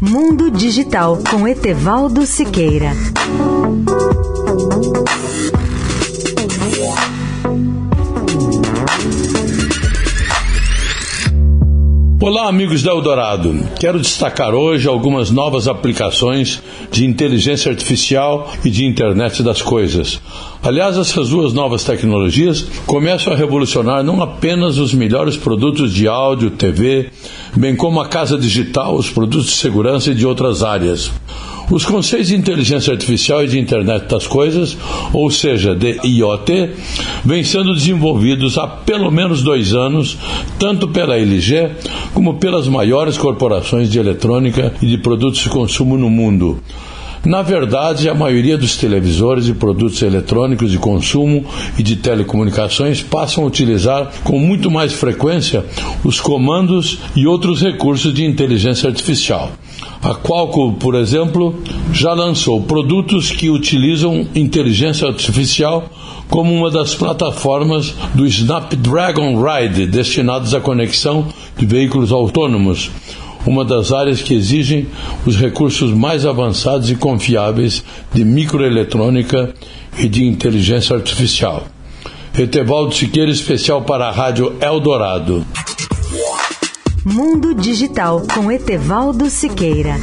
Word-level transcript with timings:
Mundo 0.00 0.50
Digital 0.50 1.18
com 1.30 1.46
Etevaldo 1.46 2.24
Siqueira. 2.24 2.92
Olá, 12.18 12.48
amigos 12.48 12.82
da 12.82 12.92
Eldorado. 12.92 13.54
Quero 13.78 14.00
destacar 14.00 14.54
hoje 14.54 14.88
algumas 14.88 15.30
novas 15.30 15.68
aplicações 15.68 16.62
de 16.90 17.04
inteligência 17.04 17.70
artificial 17.70 18.50
e 18.64 18.70
de 18.70 18.86
internet 18.86 19.42
das 19.42 19.60
coisas. 19.60 20.18
Aliás, 20.62 20.96
essas 20.96 21.28
duas 21.28 21.52
novas 21.52 21.84
tecnologias 21.84 22.66
começam 22.86 23.32
a 23.32 23.36
revolucionar 23.36 24.02
não 24.02 24.22
apenas 24.22 24.78
os 24.78 24.94
melhores 24.94 25.36
produtos 25.36 25.92
de 25.92 26.08
áudio, 26.08 26.50
TV, 26.50 27.10
bem 27.56 27.74
como 27.76 28.00
a 28.00 28.08
casa 28.08 28.38
digital, 28.38 28.96
os 28.96 29.10
produtos 29.10 29.46
de 29.46 29.52
segurança 29.52 30.10
e 30.10 30.14
de 30.14 30.26
outras 30.26 30.62
áreas. 30.62 31.10
Os 31.70 31.84
conceitos 31.84 32.28
de 32.28 32.34
inteligência 32.34 32.92
artificial 32.92 33.44
e 33.44 33.46
de 33.46 33.58
internet 33.58 34.06
das 34.08 34.26
coisas, 34.26 34.76
ou 35.12 35.30
seja, 35.30 35.72
de 35.74 36.00
IoT, 36.04 36.70
vêm 37.24 37.44
sendo 37.44 37.72
desenvolvidos 37.74 38.58
há 38.58 38.66
pelo 38.66 39.08
menos 39.10 39.42
dois 39.42 39.72
anos, 39.72 40.18
tanto 40.58 40.88
pela 40.88 41.16
LG 41.16 41.70
como 42.12 42.34
pelas 42.34 42.66
maiores 42.66 43.16
corporações 43.16 43.88
de 43.88 44.00
eletrônica 44.00 44.74
e 44.82 44.86
de 44.86 44.98
produtos 44.98 45.40
de 45.40 45.48
consumo 45.48 45.96
no 45.96 46.10
mundo. 46.10 46.60
Na 47.24 47.42
verdade, 47.42 48.08
a 48.08 48.14
maioria 48.14 48.56
dos 48.56 48.76
televisores 48.76 49.46
e 49.46 49.52
produtos 49.52 50.00
eletrônicos 50.00 50.70
de 50.70 50.78
consumo 50.78 51.44
e 51.78 51.82
de 51.82 51.96
telecomunicações 51.96 53.02
passam 53.02 53.44
a 53.44 53.46
utilizar 53.46 54.10
com 54.24 54.38
muito 54.38 54.70
mais 54.70 54.94
frequência 54.94 55.62
os 56.02 56.18
comandos 56.18 56.98
e 57.14 57.26
outros 57.26 57.60
recursos 57.60 58.14
de 58.14 58.24
inteligência 58.24 58.88
artificial. 58.88 59.52
A 60.02 60.14
Qualcomm, 60.14 60.76
por 60.76 60.94
exemplo, 60.94 61.54
já 61.92 62.14
lançou 62.14 62.62
produtos 62.62 63.30
que 63.30 63.50
utilizam 63.50 64.26
inteligência 64.34 65.06
artificial 65.06 65.90
como 66.30 66.54
uma 66.54 66.70
das 66.70 66.94
plataformas 66.94 67.94
do 68.14 68.24
Snapdragon 68.24 69.42
Ride 69.42 69.86
destinados 69.86 70.54
à 70.54 70.60
conexão 70.60 71.26
de 71.58 71.66
veículos 71.66 72.12
autônomos 72.12 72.90
uma 73.46 73.64
das 73.64 73.92
áreas 73.92 74.22
que 74.22 74.34
exigem 74.34 74.88
os 75.26 75.36
recursos 75.36 75.92
mais 75.92 76.26
avançados 76.26 76.90
e 76.90 76.94
confiáveis 76.94 77.82
de 78.12 78.24
microeletrônica 78.24 79.54
e 79.98 80.08
de 80.08 80.24
inteligência 80.24 80.94
artificial. 80.96 81.66
Etevaldo 82.38 82.94
Siqueira, 82.94 83.30
especial 83.30 83.82
para 83.82 84.08
a 84.08 84.12
Rádio 84.12 84.56
Eldorado. 84.60 85.44
Mundo 87.04 87.54
Digital 87.54 88.22
com 88.34 88.52
Etevaldo 88.52 89.28
Siqueira. 89.28 89.96